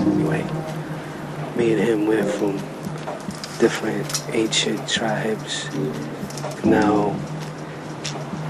Anyway, 0.00 0.44
me 1.56 1.72
and 1.72 1.80
him 1.80 2.06
went 2.06 2.28
from 2.28 2.56
different 3.58 4.24
ancient 4.32 4.88
tribes. 4.88 5.68
Now 6.64 7.16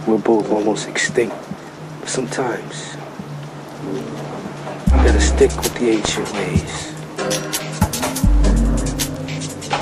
we're 0.07 0.18
both 0.18 0.50
almost 0.50 0.89
extinct. 0.89 1.36
Sometimes 2.07 2.96
you 3.84 4.02
gotta 4.91 5.20
stick 5.20 5.55
with 5.57 5.75
the 5.79 5.91
ancient 5.91 6.32
ways, 6.32 6.95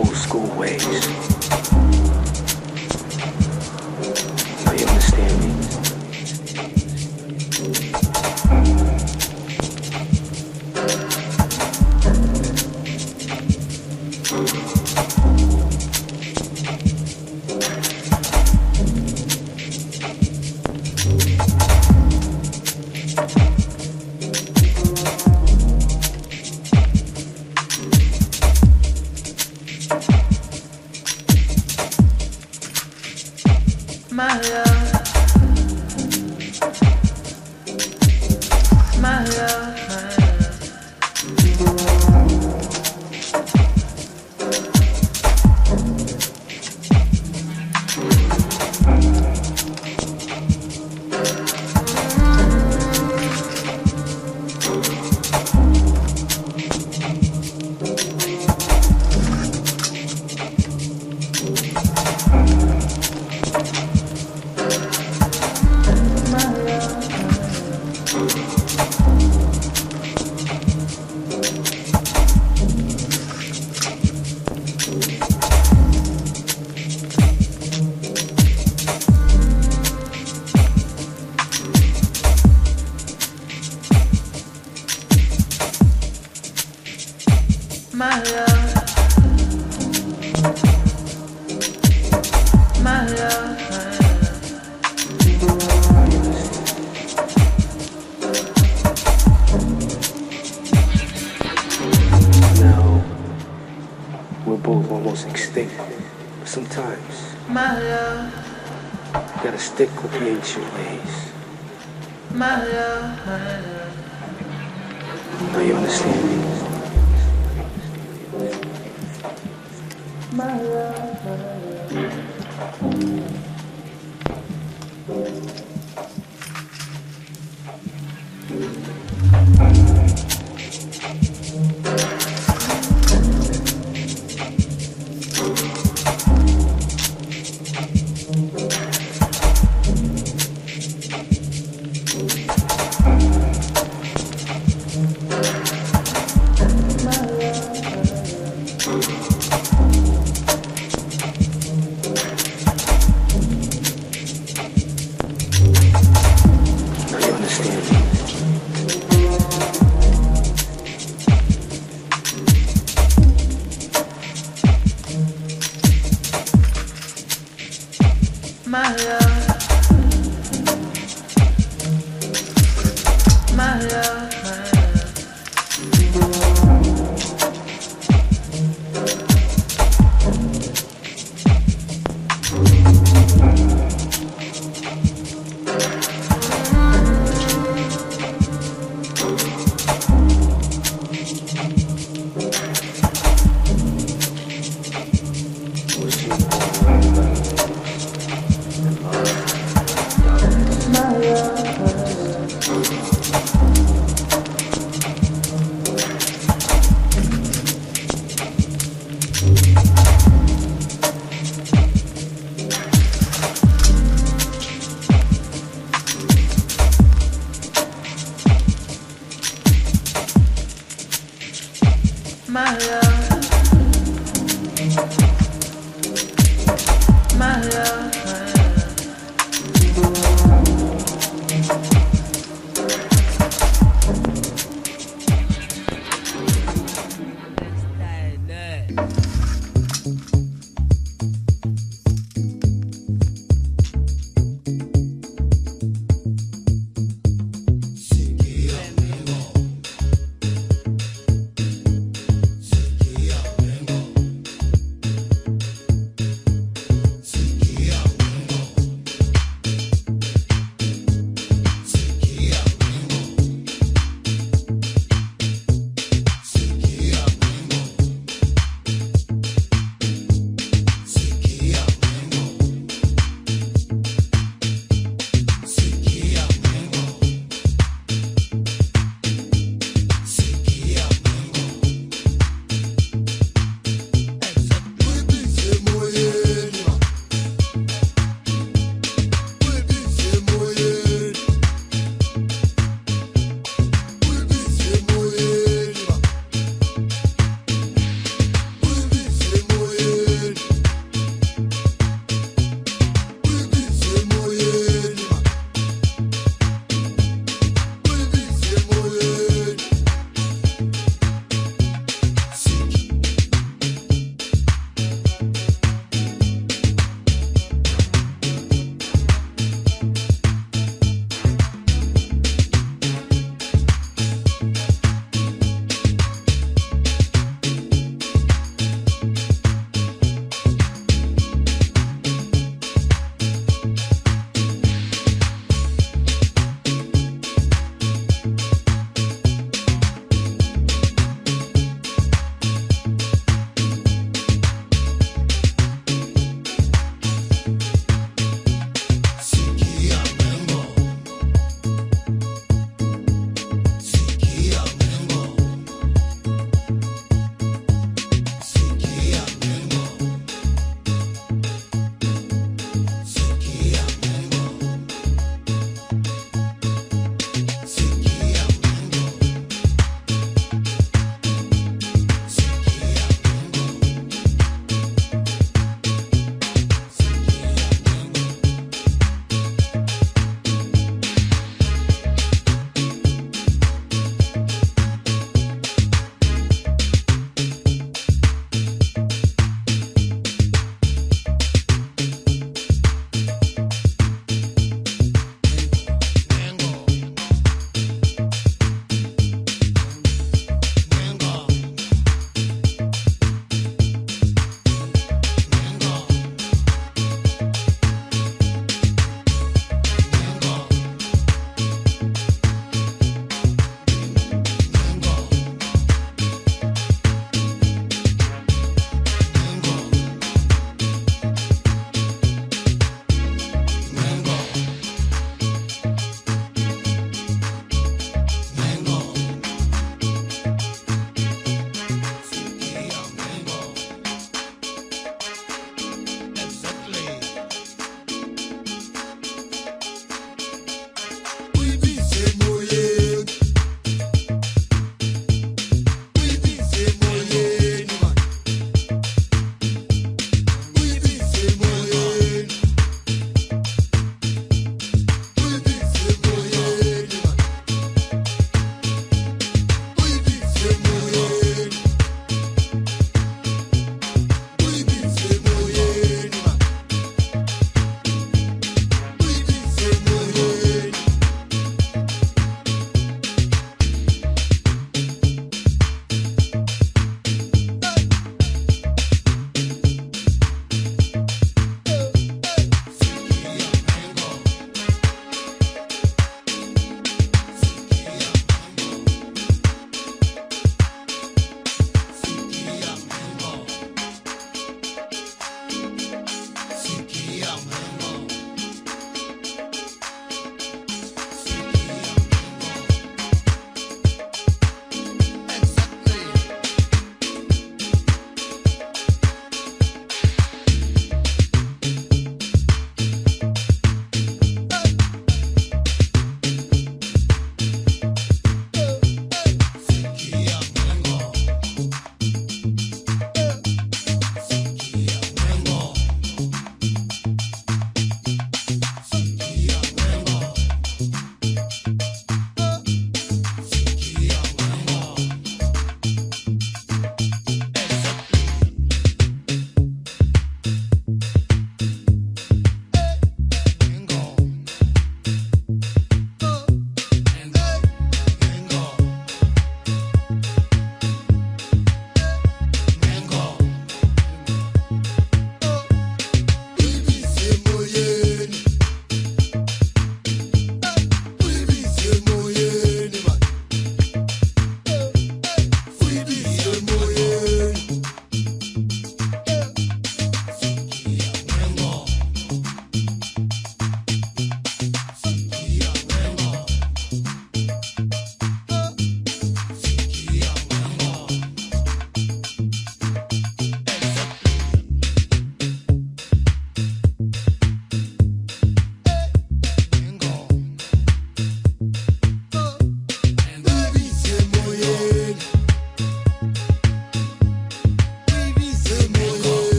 old 0.00 0.16
school 0.16 0.46
ways. 0.56 1.39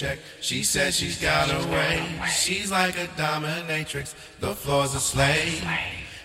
Paycheck. 0.00 0.18
She 0.40 0.62
says 0.62 0.96
she's 0.96 1.20
got 1.20 1.50
a 1.50 1.68
way. 1.68 2.02
She's 2.30 2.70
like 2.70 2.96
a 2.96 3.06
dominatrix. 3.20 4.14
The 4.40 4.54
floor's 4.54 4.94
a 4.94 5.00
slave. 5.00 5.64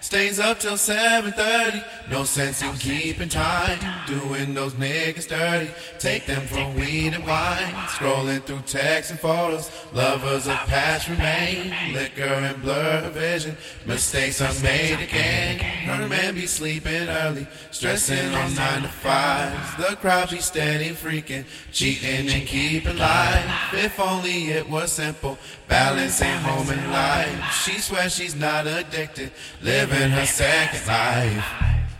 Stays 0.01 0.39
up 0.39 0.59
till 0.59 0.77
7:30. 0.77 1.83
No 2.11 2.23
sense 2.25 2.61
in 2.61 2.73
keeping 2.77 3.29
time. 3.29 3.79
Doing 4.05 4.53
those 4.53 4.73
niggas 4.73 5.27
dirty. 5.27 5.71
Take 5.97 6.27
them 6.27 6.45
for 6.45 6.69
weed 6.79 7.13
and 7.15 7.25
wine. 7.25 7.73
Scrolling 7.87 8.43
through 8.43 8.61
texts 8.67 9.09
and 9.11 9.19
photos. 9.19 9.71
Lovers 9.95 10.45
of 10.45 10.57
past 10.67 11.07
remain. 11.07 11.73
Liquor 11.93 12.23
and 12.23 12.61
blur 12.61 13.09
vision. 13.11 13.55
Mistakes 13.85 14.41
are 14.41 14.53
made 14.61 15.01
again. 15.01 15.57
Her 15.57 16.05
man 16.09 16.35
be 16.35 16.47
sleeping 16.47 17.07
early. 17.07 17.47
Stressing 17.71 18.35
on 18.35 18.53
nine 18.55 18.81
to 18.81 18.89
fives. 18.89 19.75
The 19.77 19.95
crowd 19.95 20.31
be 20.31 20.39
steady 20.39 20.89
freaking. 20.89 21.45
Cheating 21.71 22.29
and 22.29 22.45
keeping 22.45 22.97
life. 22.97 23.73
If 23.73 23.97
only 23.97 24.51
it 24.51 24.69
was 24.69 24.91
simple. 24.91 25.37
Balancing 25.69 26.39
home 26.39 26.69
and 26.69 26.91
life. 26.91 27.53
She 27.63 27.79
swears 27.79 28.13
she's 28.13 28.35
not 28.35 28.67
addicted. 28.67 29.31
Living 29.61 30.09
her 30.09 30.25
second 30.25 30.85
life. 30.87 31.45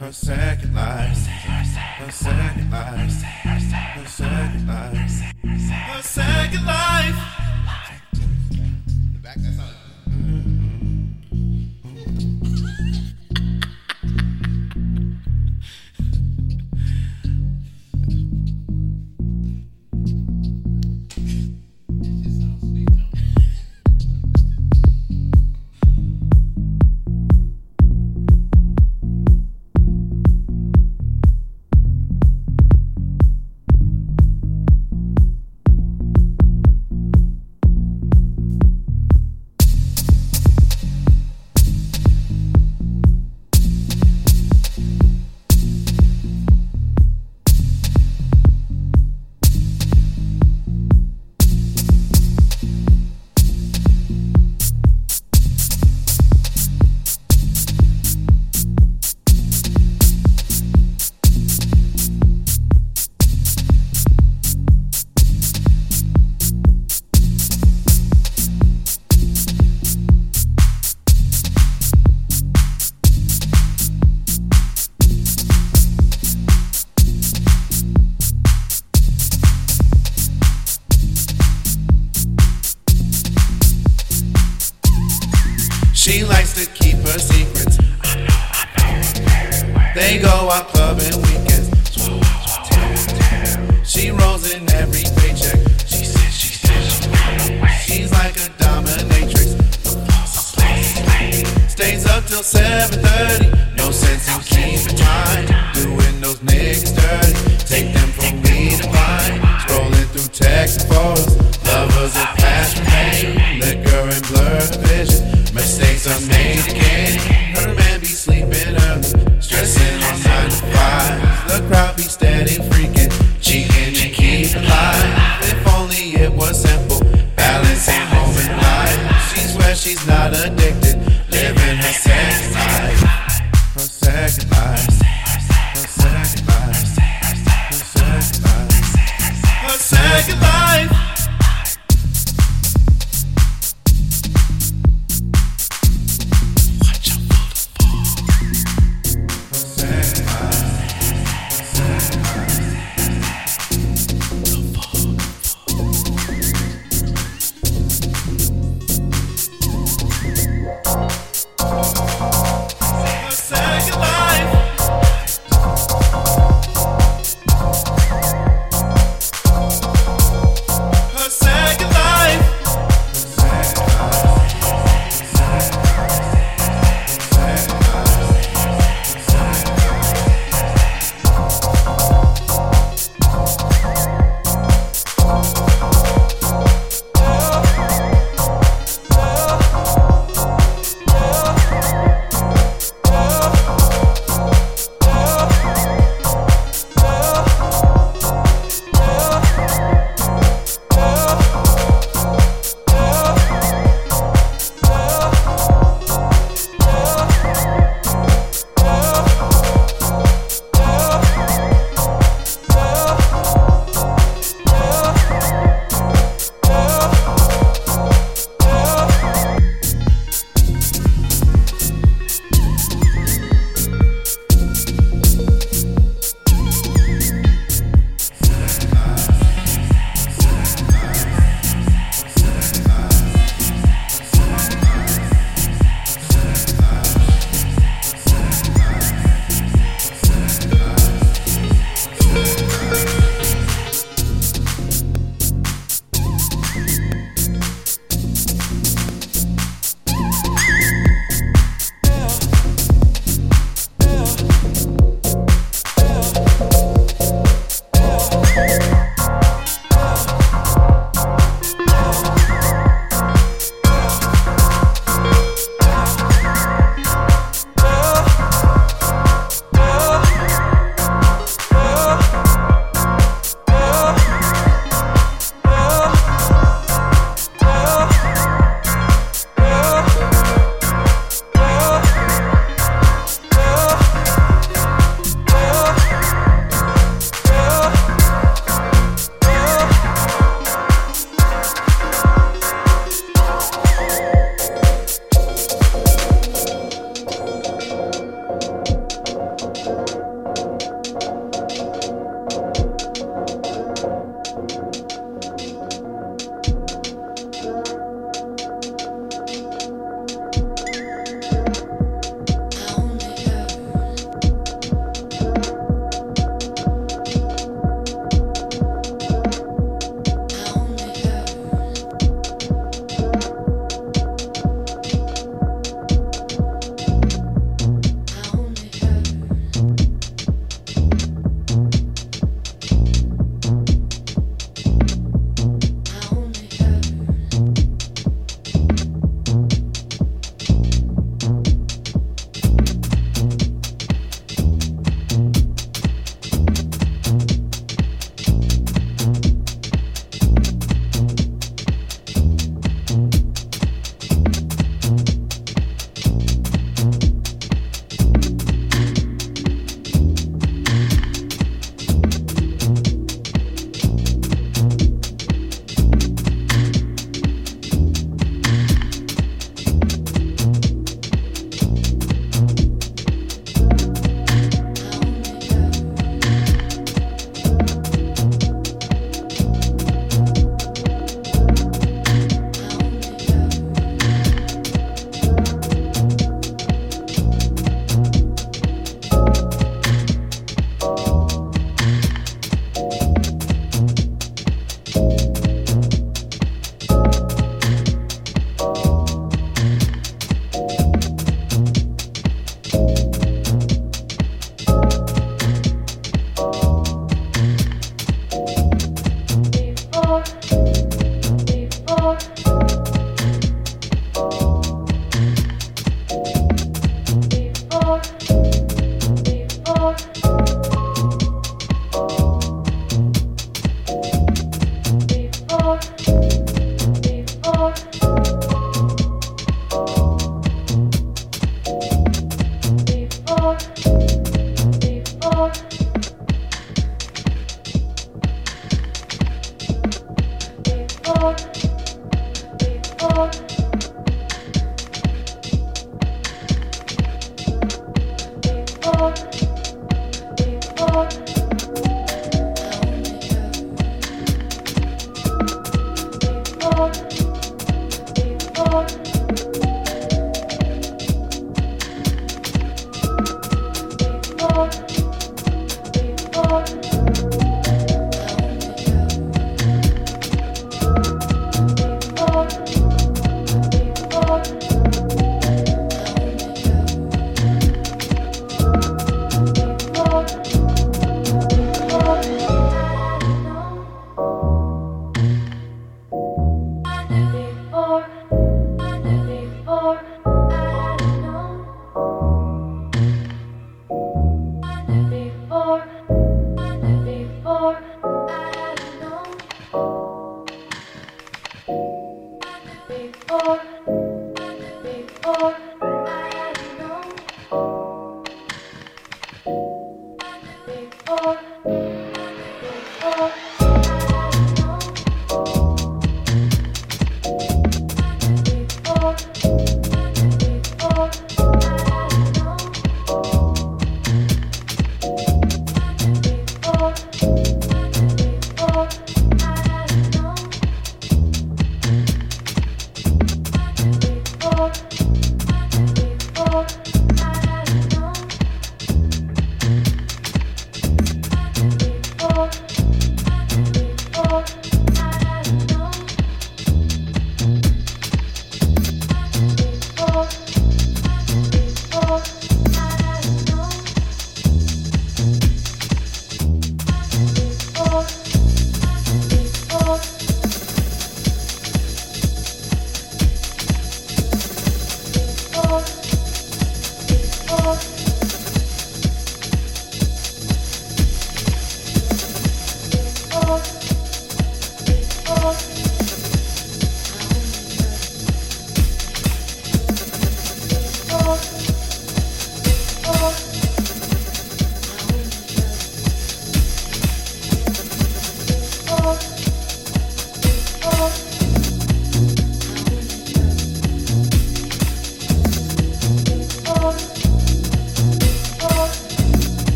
Her 0.00 0.10
second 0.10 0.74
life. 0.74 1.24
Her 1.24 2.10
second 2.10 2.68
life. 2.72 3.22
Her 3.22 4.06
second 4.08 4.66
life. 4.66 5.22
Her 5.44 6.02
second 6.02 6.66
life. 6.66 6.85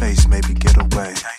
maybe 0.00 0.54
get 0.54 0.78
away. 0.78 1.29